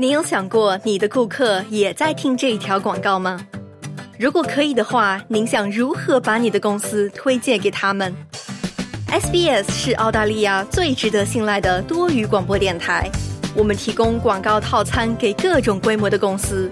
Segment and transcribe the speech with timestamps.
[0.00, 3.44] 你有想过你的顾客也在听这一条广告吗？
[4.16, 8.14] 如果可以的话，您想如何把你的公司推荐给他们
[9.08, 13.10] ？SBS 是澳大利亚最值得信赖的多语广播电台，
[13.56, 16.70] 我们提供广告套餐给各种规模的公司。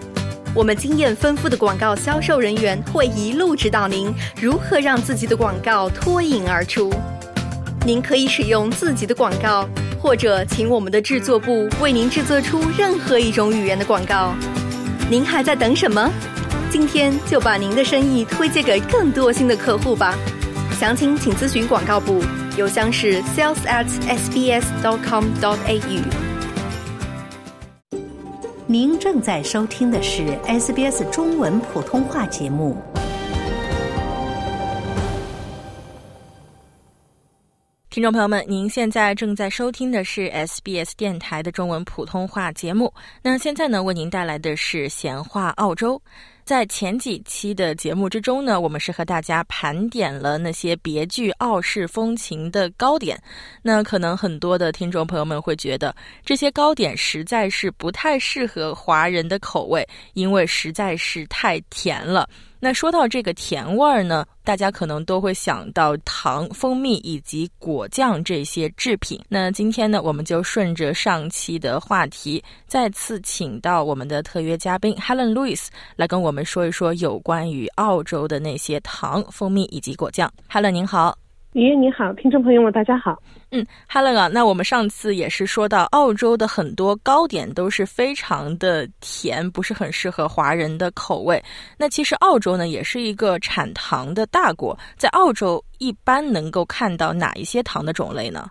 [0.54, 6.94] 我们经验丰富的广告销售人员会一路指导您如何让自己的广告脱颖而出。
[7.84, 9.68] 您可以使用自己的广告，
[10.06, 14.32] 或者请我们的制作部为您制作出任何一种语言的广告。
[15.10, 16.08] 您还在等什么？
[16.70, 20.16] 今天就把您的生意推荐给更多新的客户吧。
[20.78, 22.22] 详情请咨询广告部，
[22.56, 26.00] 邮箱是 sales at sbs dot com dot au。
[28.68, 32.80] 您正在收听的是 SBS 中文普通话节目。
[37.96, 42.92] 听众朋友们，您现在正在收听的是 SBS 电台的中文普通话节目。
[43.22, 45.98] 那现在呢，为您带来的是闲话澳洲。
[46.44, 53.18] 在前几期的节目之中呢，我们是和大家盘点了那些别具澳式风情的糕点。
[53.62, 62.28] 那可能很多的听众朋友们会觉得，这些糕点实在是不太适合华人的口味，因为实在是太甜了。
[62.58, 69.20] 那说到这个甜味儿呢，大家可能都会想到糖、蜂蜜以及果酱这些制品。
[69.28, 80.32] 那今天呢，我们就顺着上期的话题，再次请到我们的特约嘉宾 Helen Lewis 来跟我们说一说有关于澳洲的那些糖、蜂蜜以及果酱。
[80.50, 81.25] Helen 您好。
[81.52, 83.18] 爷爷你好，听众朋友们大家好。
[83.50, 91.42] 嗯哈喽啊，那我们上次也是说到澳洲的很多糕点都是非常的甜，不是很适合华人的口味。
[91.78, 98.46] 那其实澳洲呢也是一个产糖的大国，在澳洲一般能够看到哪一些糖的种类呢？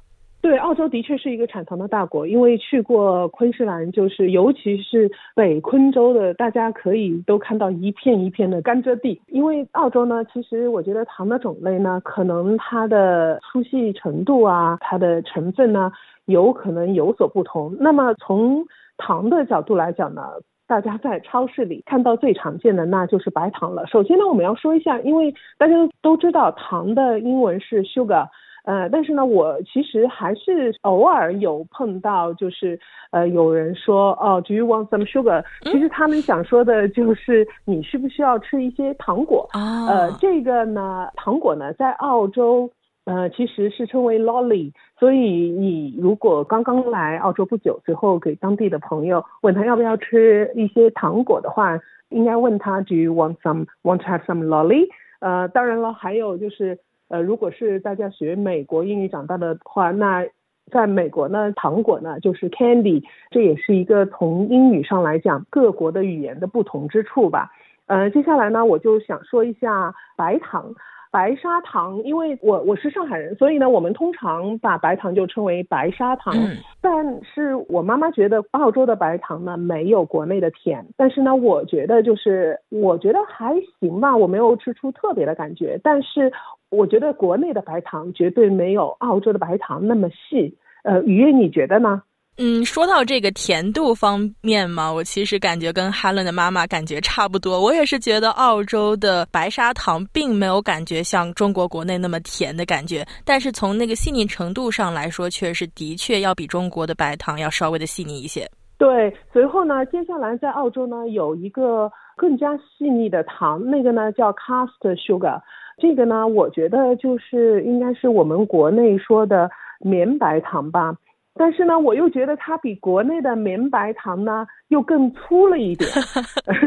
[0.46, 9.20] 对，澳洲的确是一个产糖的大国，因为去过昆士兰，就是尤其是北昆州的，大家可以都看到一片一片的甘蔗地。
[9.26, 15.92] 因为澳洲呢，其实我觉得糖的种类呢，可能它的粗细程度啊，它的成分呢，
[16.26, 17.76] 有可能有所不同。
[17.80, 20.22] 那么从糖的角度来讲呢，
[20.68, 23.88] 大家在超市里看到最常见的那就是白糖了。
[23.88, 28.28] 首先呢，我们要说一下，因为大家都知道糖的英文是 sugar。
[28.66, 32.80] 呃，但是呢，我其实还是偶尔有碰到，就是
[33.12, 35.44] 呃，有人说哦，Do you want some sugar？
[35.62, 39.86] 其实他们想说的就是你需不需要吃一些糖果啊？
[39.88, 42.72] 呃，这个呢，糖果呢，在澳洲
[43.06, 54.88] 呃其实是称为 lolly，所以你如果刚刚来澳洲不久，最后给当地的朋友问他要不要吃一些糖果的话，应该问他 Do you want some？Want to have some lolly？
[55.20, 56.80] 呃，当然了，还有就是。
[57.10, 60.26] 呃，如果是大家学美国英语长大的话，那
[60.72, 67.52] 在美国呢，糖果呢就是 candy，这也是一个从英语上来讲各国的语言的不同之处吧。
[67.88, 70.74] 呃，接下来呢，我就想说一下白糖。
[71.12, 76.34] 白砂糖，因为我我是上海人，所以呢，我们通常把白糖就称为白砂糖。
[76.82, 85.80] 但是我妈妈觉得澳洲的白糖呢没有国内的甜，但是呢，我觉得就是我觉得还行吧，我没有吃出特别的感觉。
[85.82, 86.34] 但是
[86.76, 90.56] 我觉得国内的白糖绝对没有澳洲的白糖那么细。
[90.84, 92.04] 呃，雨月你觉得呢？
[92.38, 97.62] 嗯，说到这个甜度方面嘛，我其实感觉跟 Helen 的妈妈感觉差不多。
[97.62, 108.46] 我也是觉得澳洲的白砂糖并没有感觉像中国国内那么甜的感觉，但是从那个细腻程度上来说，确实的确要比中国的白糖要稍微的细腻一些。
[108.78, 115.42] 对，随后呢，接下来在澳洲呢有一个更加细腻的糖，那个呢叫 cast sugar，
[115.78, 119.50] 这个呢我觉得就是应该是我们国内说的
[119.80, 120.96] 绵白糖吧。
[121.38, 125.90] 但是呢，我又觉得它比国内的绵白糖呢又更粗了一点，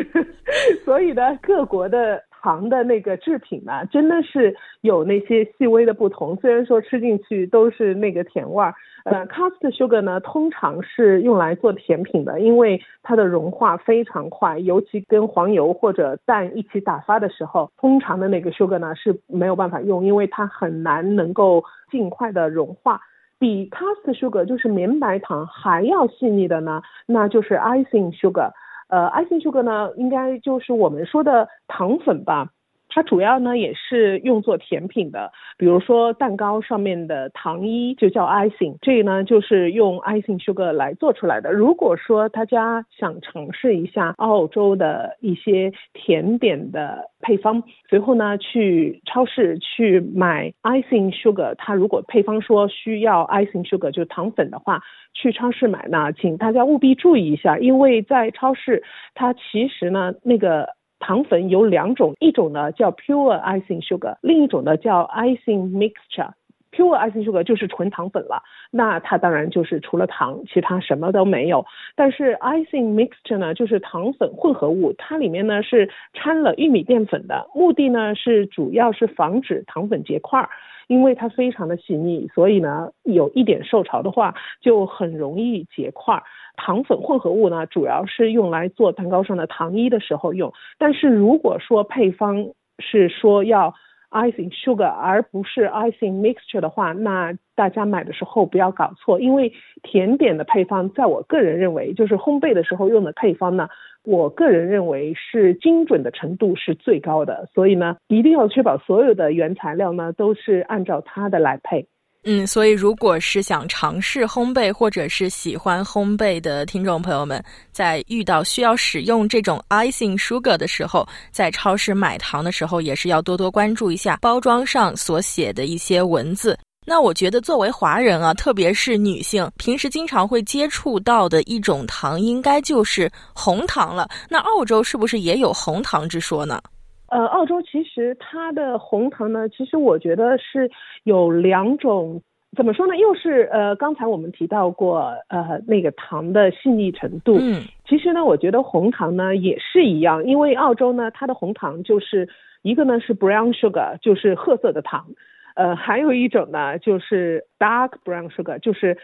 [0.84, 6.36] 所以呢，各国的糖的那个制品呢，真的是有那些细微的不同。
[6.36, 23.00] 虽然说吃进去都是那个甜味儿，呃，cast sugar 呢通常是用来做甜品的，因为它的融化非常快，尤其跟黄油或者蛋一起打发的时候，通常的那个 sugar 呢是没有办法用，因为它很难能够尽快的融化。
[23.40, 28.50] 比 cast sugar 就是绵白糖还要细腻的呢，那就是 icing sugar。
[28.88, 32.50] 呃爱心 sugar 呢，应该就是我们说的糖粉吧。
[32.98, 41.52] 它主要呢也是用作甜品的，比如说蛋糕上面的糖衣就叫 icing，这呢就是用 icing sugar 来做出来的。
[41.52, 54.82] 如果说大家想尝试一下澳洲的一些甜点的配方，随后呢去超市去买 icing sugar，它如果配方说需要 icing sugar 就糖粉的话，
[55.14, 58.82] 去超市买呢，请大家务必注意一下，因为在超市
[59.14, 60.76] 它其实呢那个。
[60.98, 66.32] 糖粉有两种，一种呢叫 pure icing sugar，另一种呢叫 icing mixture。
[66.70, 71.64] pure icing sugar 就是纯糖粉了，那它当然就是除了糖，其他什么都没有。
[71.96, 80.50] 但是 icing mixture 呢，就是糖粉混合物，它里面呢是掺了玉米淀粉的，目的呢是主要是防止糖粉结块儿，
[80.88, 86.20] 因为它非常的细腻，所以呢有一点受潮的话就很容易结块。
[86.56, 90.52] 糖粉混合物呢，主要是用来做蛋糕上的糖衣的时候用。
[90.76, 92.48] 但是如果说配方
[92.80, 93.74] 是说要
[94.10, 99.52] icing sugar 而不是 icing mixture 的话，那大家买的时候不要搞错，因为
[99.82, 103.68] 甜点的配方，在我个人认为，就是烘焙的时候用的配方呢，
[104.04, 107.48] 我个人认为是精准的程度是最高的。
[107.54, 111.86] 所以呢，一定要确保所有的原材料呢都是按照它的来配。
[112.30, 117.42] 嗯，所以如果是想尝试烘焙或者是喜欢烘焙的听众朋友们，
[117.72, 126.58] 在遇到需要使用这种 icing sugar 的时候，在超市买糖的时候，也是要多多关注一下包装上所写的一些文字。
[126.84, 134.06] 那我觉得作为华人啊，特别是女性，平时经常会接触到的一种糖，应该就是红糖了。
[134.28, 136.60] 那澳洲是不是也有红糖之说呢？
[137.08, 140.70] 呃，澳洲其实它的红糖呢，其实我觉得是
[141.04, 142.22] 有两种，
[142.56, 142.96] 怎么说呢？
[142.96, 147.38] 又是呃，刚才我们提到过，呃，那个糖的细腻程度。
[147.40, 147.62] 嗯。
[147.86, 152.28] 其实呢，我觉得红糖呢也是一样，因为澳洲呢，它的红糖就是
[152.62, 155.06] 一个呢是 brown sugar，就是褐色的糖，
[155.54, 158.98] 呃，还有一种呢就是 dark brown sugar，就是。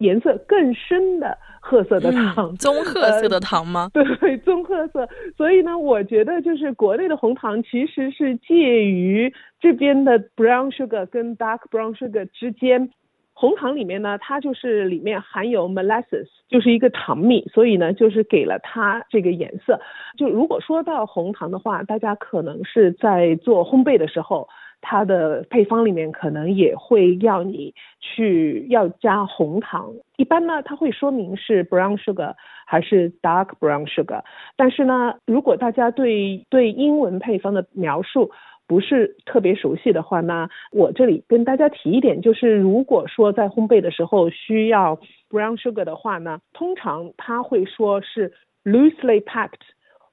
[0.00, 3.90] 颜色更深的褐色的糖，棕褐色的糖吗？
[3.94, 5.06] 对，棕褐色。
[5.36, 12.90] 所以呢，我觉得就是国内的红糖其实是介于这边的 brown sugar 跟 dark brown sugar 之间。
[13.34, 19.80] 红糖里面呢，它就是里面含有 molasses，就是一个糖蜜，所以呢，就是给了它这个颜色。
[20.16, 24.48] 就如果说到红糖的话，大家可能是在做烘焙的时候。
[24.80, 32.34] 它的配方里面可能也会要你去要加红糖，一般呢，它会说明是 brown sugar
[32.66, 34.22] 还是 dark brown sugar。
[34.56, 38.30] 但是呢，如果大家对对英文配方的描述
[38.66, 44.98] 不是特别熟悉的话呢，我这里跟大家提一点，就是如果说在烘焙的时候需要
[45.28, 48.32] brown sugar 的话呢，通常它会说是
[48.64, 49.60] loosely packed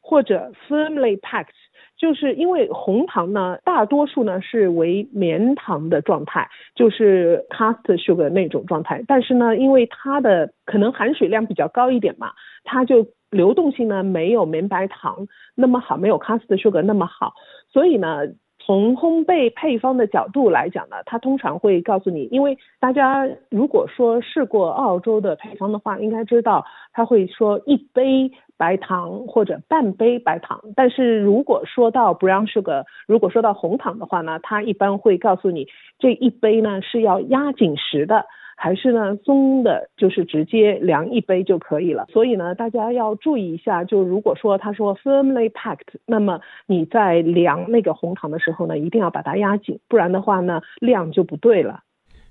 [0.01, 1.53] 或者 firmly packed。
[1.97, 9.03] 就是因为红糖呢，大多数呢是为绵糖的状态，就是 cast sugar 那种状态。
[9.07, 12.31] 但是呢，因为它的可能含水量比较高一点嘛，
[12.63, 17.33] 它就流动性呢没有绵白糖那么好，没有 cast sugar 那么好。
[17.69, 18.19] 所以呢，
[18.67, 28.29] 从烘焙配方的角度来讲呢，它通常会告诉你，因为大家如果说试过澳洲的配方的话，应该知道它会说一杯。
[28.59, 35.67] 白糖或者半杯白糖，但是如果说到 brown sugar，如果说到红糖的话呢，它一般会告诉你
[35.99, 38.25] 这一杯呢是要压紧实的，
[38.57, 42.07] 还是呢松的，就是直接量一杯就可以了。
[42.09, 51.81] 所以呢，大家要注意一下，就如果说他说 firmly packed，那么你在量那个红糖的时候呢，一定要把它压紧，不然的话呢量就不对了。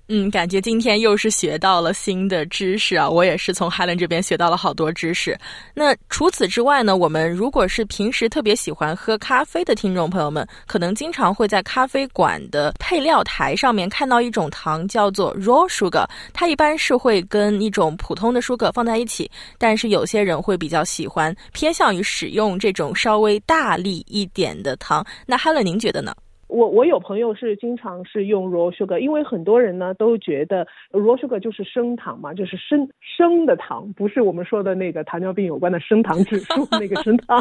[0.09, 3.09] 嗯，感觉今天又是学到了新的知识啊！
[3.09, 5.37] 我也是从 Helen 这边学到了好多知识。
[5.73, 16.05] 那除此之外呢，我们如果是平时特别喜欢喝咖啡的听众朋友们，可能经常会在咖啡馆的配料台上面看到一种糖，叫做 raw sugar。
[16.31, 25.05] 它一般是会跟一种普通的 sugar 放在一起，但是有些人会比较喜欢偏向于使用这种稍微大力一点的糖。
[25.25, 26.15] 那 Helen，您觉得呢？
[26.57, 37.39] 我我有朋友是经常是用 raw sugar，因为很多人呢都觉得 raw sugar 就是升糖嘛，就是升升的糖，不是我们说的那个糖尿病有关的升糖指数那个升糖。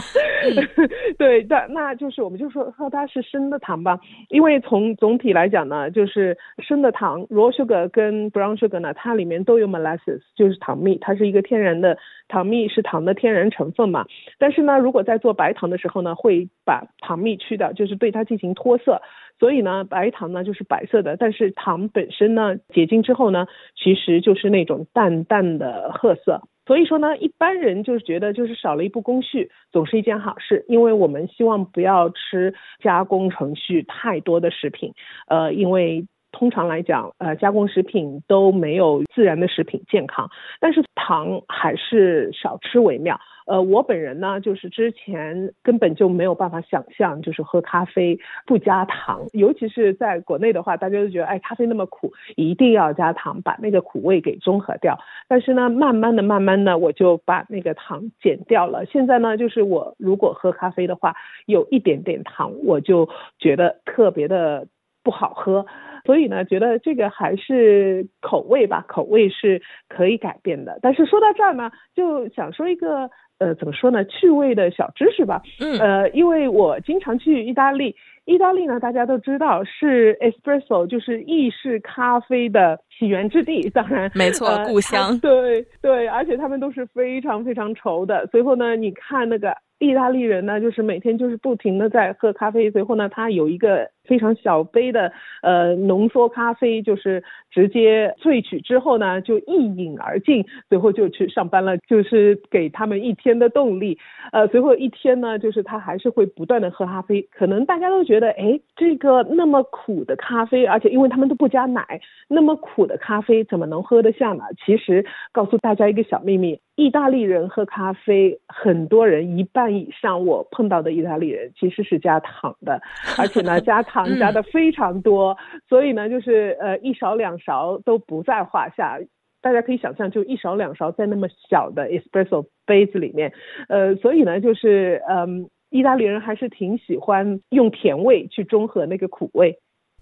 [1.16, 11.96] 对，那那就是我们就说说它是升的糖吧，因为从总体来讲呢，就是升的糖 raw sugar 跟 brown sugar 呢，它里面都有 molasses，就是糖蜜，它是一个天然的
[12.28, 14.04] 糖蜜，是糖的天然成分嘛。
[14.38, 19.00] 但是呢，如果在做白糖的时候呢，会把糖蜜去掉，就是对它进行脱色。
[19.38, 26.42] 所以呢，白糖呢就是白色的，但是糖本身呢结晶之后呢，其实就是那种淡淡的褐色。
[26.66, 34.92] 所以说呢，一般人就是觉得就是少了一步工序，总是一件好事，因为我们希望不要吃加工程序太多的食品，
[35.28, 36.06] 呃，因为。
[36.32, 40.28] 通常来讲，呃，加工食品都没有自然的食品健康，
[40.60, 43.18] 但是糖还是少吃为妙。
[43.46, 54.98] 呃，我本人呢，就是之前根本就没有办法想象，就是喝咖啡不加糖，尤其是在国内的话，大家都觉得，哎，咖啡那么苦，一定要加糖，把那个苦味给中和掉。
[55.28, 58.84] 但是呢，慢慢的、慢慢的，我就把那个糖减掉了。
[58.84, 61.14] 现在呢，就是我如果喝咖啡的话，
[61.46, 64.66] 有一点点糖，我就觉得特别的
[65.04, 65.64] 不好喝。
[66.06, 70.78] 所以呢，觉得这个还是口味吧，口味是可以改变的。
[70.80, 75.42] 但是说到这儿呢，就想说一个呃，怎么说呢，趣味的小知识吧。
[75.60, 75.78] 嗯。
[75.78, 77.94] 呃，因为我经常去意大利，
[78.24, 83.68] 意大利呢，大家都知道是 espresso，就是意式咖啡的起源之地。
[83.70, 85.18] 当然，没错，故乡。
[85.20, 88.26] 对对，而且他们都是非常非常稠的。
[88.28, 92.70] 随后呢，你看那个意大利人呢，就是每天就是不停的在喝咖啡。
[92.70, 93.90] 随后呢，他有一个。
[94.06, 95.10] 非常小杯的
[95.42, 103.98] 呃浓缩咖啡，就是直接萃取之后呢，就一饮而尽，随后就去上班了，就是给他们一天的动力。
[104.30, 107.20] 呃，随后一天呢，就是他还是会不断的喝咖啡。
[107.32, 114.44] 可能大家都觉得，哎，这个那么苦的咖啡，而且因为他们都不加奶，那么苦的咖啡怎么能喝得下呢？
[114.64, 122.80] 其实告诉大家一个小秘密，意大利人喝咖啡，很多人一半以上我碰到的意大利人其实是加糖的，
[123.18, 124.06] 而且呢加糖。
[124.18, 125.36] 加的非常多，
[125.68, 128.98] 所以呢，就是呃一勺两勺都不在话下。
[129.42, 133.32] 大家可以想象，就一勺两勺在那么小的 espresso 杯子里面，
[133.68, 139.58] 呃，所以呢，就是嗯，意大利人还是挺喜欢用甜味去中和那个苦味。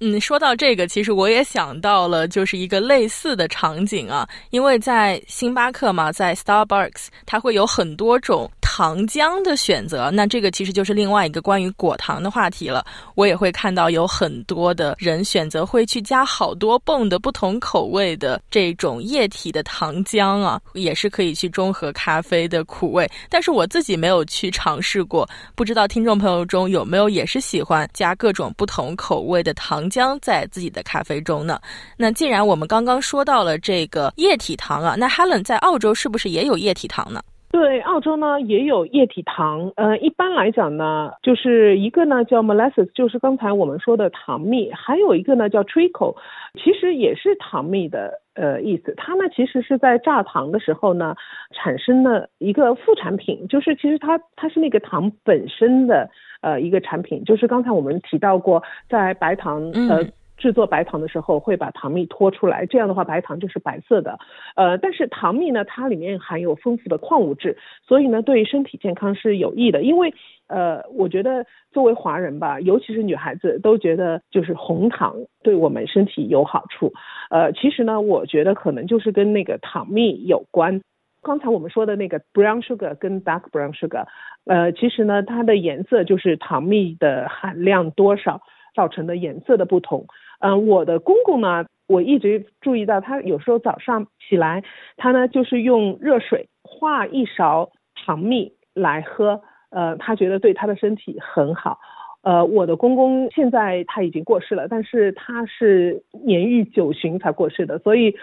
[0.06, 10.10] 嗯，说到这个，其实我也想到了，就是一个类似的场景啊，因为在星巴克嘛，在 Starbucks，它会有很多种糖浆的选择。
[10.10, 12.84] 那这个其实就是另外一个关于果糖的话题了。
[13.14, 23.08] 我也会看到有很多的人选择会去加好多泵的不同口味的这种液体的糖浆啊，也是可以去中和咖啡的苦味。
[23.30, 29.84] 但是我自己没有去尝试过，不知道听众朋友中有没有也是喜欢加各种不同口味的糖。
[29.88, 31.60] 浆在自己的咖啡中呢。
[31.96, 37.22] 那既然我们刚刚说到了这个液体糖啊，那 Helen 在澳洲是不是也有液体糖呢？
[37.54, 39.70] 对，澳洲呢也有液体糖。
[39.76, 46.16] 呃，一般来讲呢，就是一个呢叫 molasses，就是刚才我们说的糖蜜，还有一个呢叫 treacle，
[46.60, 48.92] 其实也是糖蜜的呃意思。
[48.96, 51.14] 它呢其实是在榨糖的时候呢
[51.52, 56.10] 产生的一个副产品，就是其实它它是那个糖本身的。
[56.40, 60.04] 呃，一个产品就是刚才我们提到过，在白糖呃
[60.36, 64.18] 制作白糖的时候，会把糖蜜脱出来，这样的话白糖就是白色的。
[64.56, 69.82] 呃，但是糖蜜呢，它里面含有丰富的矿物质，所以呢，对身体健康是有益的。
[69.82, 70.12] 因为
[70.46, 76.92] 呃，我觉得作为华人吧，尤其是女孩子，都觉得就是红糖对我们身体有好处。
[77.30, 80.82] 呃，其实呢，我觉得可能就是跟那个糖蜜有关。
[81.22, 84.04] 刚才我们说的那个 brown sugar 跟 dark brown sugar，
[84.44, 88.42] 呃，其实呢，它的颜色就是糖蜜的含量多少
[88.74, 90.06] 造成的颜色的不同。
[90.44, 94.62] 嗯，我的公公呢，我一直注意到他有时候早上起来，
[94.96, 101.78] 他呢就是用热水化一勺糖蜜来喝，呃，他觉得对他的身体很好。
[102.22, 108.14] 呃，我的公公现在他已经过世了，但是他是年逾九旬才过世的，所以。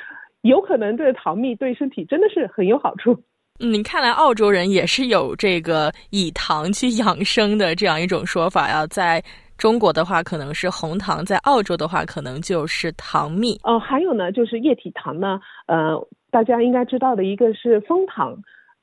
[0.43, 3.15] 有可能这个糖蜜对身体真的是很有好处。
[3.59, 8.87] 嗯，看来澳洲人也是有这个以糖去养生的这样一种说法呀。
[8.87, 9.23] 在
[9.61, 13.55] 中国的话，可能是红糖；在澳洲的话，可能就是糖蜜。
[13.63, 15.39] 哦，还有呢，就是液体糖呢。
[15.67, 18.35] 呃，大家应该知道的一个是枫糖，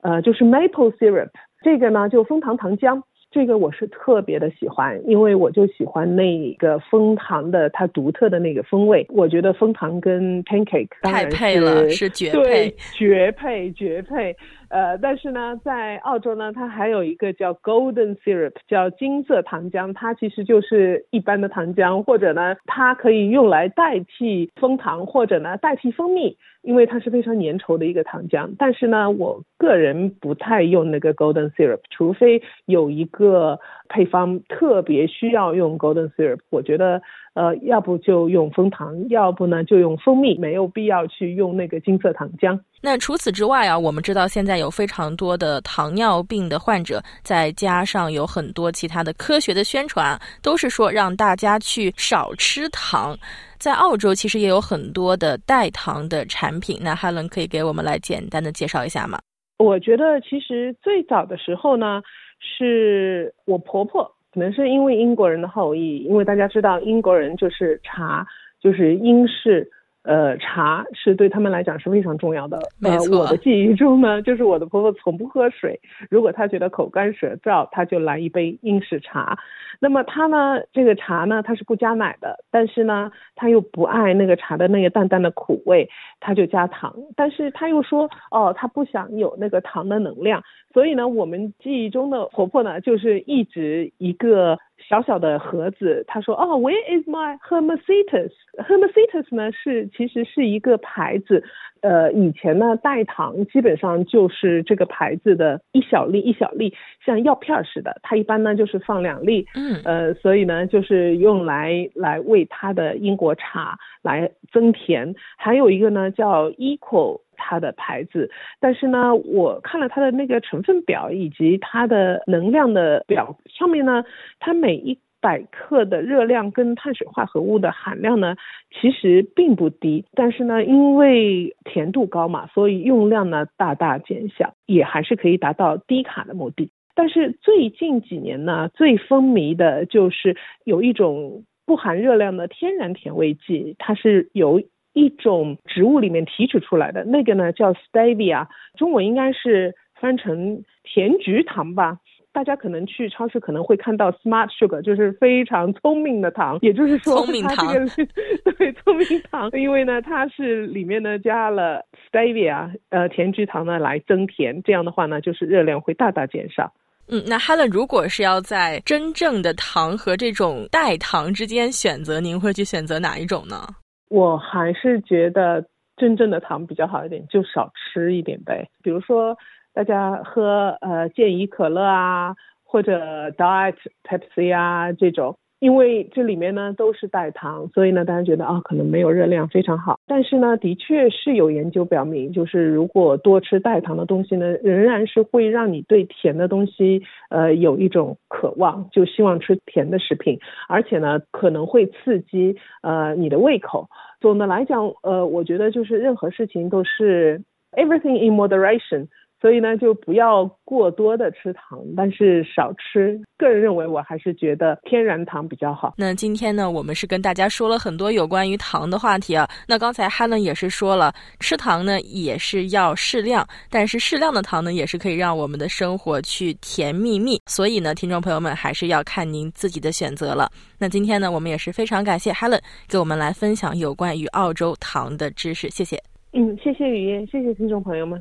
[0.03, 1.31] 呃，就是 maple syrup，
[1.65, 3.03] 这个呢就枫糖糖浆。
[3.31, 9.05] 这个我是特别的喜欢，因为我就喜欢那个枫糖的它独特的那个风味。
[9.11, 14.35] 我觉得枫糖跟 pancake 太配了，是绝配，绝配，绝配。
[14.71, 28.51] 呃，但是呢，在澳洲呢，它还有一个叫 golden syrup，叫金色糖浆，它其实就是一般的糖浆，或者呢，它可以用来代替枫糖，或者呢，代替蜂蜜，因为它是非常粘稠的一个糖浆。
[28.59, 33.59] 但是呢，我个人不太用那个 golden syrup，除非有一个
[33.89, 37.01] 配方特别需要用 golden syrup，我觉得。
[37.35, 42.59] 呃，要不就用枫糖，要不呢就用蜂蜜，没有必要去用那个金色糖浆。
[42.81, 53.19] 那除此之外啊，我们知道现在有非常多的糖尿病的患者，再加上有很多其他的科学的宣传，都是说让大家去少吃糖。
[53.59, 59.19] 在澳洲其实也有很多的代糖的产品，那哈伦可以给我们来简单的介绍一下吗？
[59.59, 62.01] 我觉得其实最早的时候呢，
[62.39, 68.25] 是我婆婆，可能是因为英国人的后裔，因为大家知道英国人就是茶，
[68.63, 69.69] 就是英式。
[70.05, 72.59] 呃，茶是对他们来讲是非常重要的。
[72.79, 75.79] 没错，我的记忆中呢，就是我的婆婆从不喝水，
[76.09, 79.39] 如果她觉得口干舌燥，她就来一杯英式茶。
[79.81, 85.89] 那么她呢，这个茶呢，她是不加奶的，但是呢，她又不爱那个茶的那个淡淡的苦味，
[86.21, 86.95] 她就加糖。
[87.17, 90.43] 但是她又说，哦，她不想有那个糖的能量，
[90.73, 94.59] 所以呢，我们记忆中的婆婆呢，就是一直一个。
[94.89, 101.43] 小小的盒子，他说：“哦，Where is my Hermesitus？Hermesitus 呢是其实是一个牌子，
[101.81, 106.73] 呃，以前呢代糖基本上就是这个牌子的一小粒一小粒，
[107.05, 109.45] 像药片似的，它一般呢就是放两粒，
[109.85, 115.15] 呃，所以呢就是用来来为它的英国茶来增甜。
[115.37, 124.05] 还有一个呢叫 Equal。”它的牌子，但是呢，我看了它的那个成分表以及它的能量的表上面呢，
[124.41, 128.35] 它每一百克的热量跟碳水化合物的含量呢，
[128.73, 136.73] 其实并不低，但是呢，因为甜度高嘛，所以用量呢大大减小，也还是可以达到低卡的目的。
[136.99, 144.61] 但是最近几年呢，最风靡的就是有一种不含热量的天然甜味剂，它是由。
[144.95, 151.99] 一种植物里面提取出来的那个呢，叫 stevia，中文应该是翻成甜菊糖吧。
[152.33, 166.73] 大家可能去超市可能会看到 smart sugar，就是非常聪明的糖，也就是说它这个对聪明糖，因为呢它是里面呢加了 stevia，呃甜菊糖呢来增甜，这样的话呢就是热量会大大减少。
[167.11, 173.67] 嗯，那 Helen 如果是要在真正的糖和这种代糖之间选择，您会去选择哪一种呢？
[174.11, 175.65] 我还是觉得
[175.97, 178.69] 真正的糖比较好一点，就少吃一点呗。
[178.83, 179.37] 比如说，
[179.73, 185.39] 大家喝呃健怡可乐啊，或者 Diet Pepsi 啊这种。
[185.61, 189.99] 因为这里面呢都是代糖，所以呢大家觉得啊可能没有热量非常好。
[190.07, 200.39] 但是呢，的确是有研究表明，就是如果多吃代糖的东西呢，仍然是会让你对甜的东西呃有一种渴望，就希望吃甜的食品，
[200.69, 203.89] 而且呢可能会刺激呃你的胃口。
[204.21, 209.07] 总的来讲，呃，我觉得就是任何事情都是 everything in moderation。
[209.41, 213.21] 所以呢，就不要过多的吃糖，但是少吃。
[213.37, 215.95] 个人认为，我还是觉得天然糖比较好。
[215.97, 219.49] 那今天呢，我们是跟大家说了很多有关于糖的话题啊。
[219.69, 227.41] 那刚才 Helen 也是说了，吃糖呢也是要适量，但是适量的糖呢，也是可以让我们的生活去甜蜜蜜。
[227.47, 230.51] 所以呢，听众朋友们还是要看您自己的选择了。
[230.81, 235.97] 那今天呢，我们也是非常感谢 Helen 给我们来分享有关于澳洲糖的知识，谢谢。
[236.33, 238.21] 嗯，谢谢雨燕，谢谢听众朋友们。